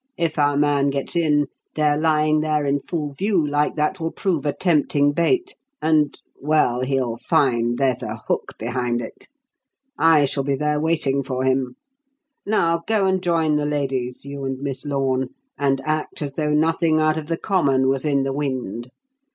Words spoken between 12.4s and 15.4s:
Now go and join the ladies, you and Miss Lorne,